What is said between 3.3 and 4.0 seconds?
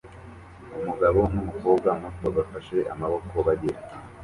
bagenda